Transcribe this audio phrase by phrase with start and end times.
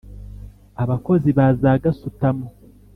[0.83, 2.45] abakozi baza gasutamo